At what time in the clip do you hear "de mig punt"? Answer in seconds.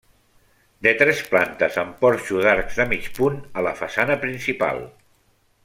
2.81-3.39